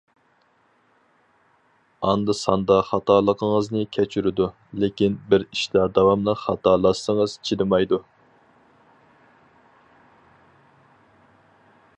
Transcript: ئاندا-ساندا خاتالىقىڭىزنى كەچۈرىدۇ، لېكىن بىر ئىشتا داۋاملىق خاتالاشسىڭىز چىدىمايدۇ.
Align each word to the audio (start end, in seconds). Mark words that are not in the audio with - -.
ئاندا-ساندا 2.11 2.77
خاتالىقىڭىزنى 2.87 3.83
كەچۈرىدۇ، 3.99 4.47
لېكىن 4.85 5.19
بىر 5.33 5.47
ئىشتا 5.49 5.85
داۋاملىق 5.99 6.41
خاتالاشسىڭىز 6.47 7.37
چىدىمايدۇ. 7.51 8.03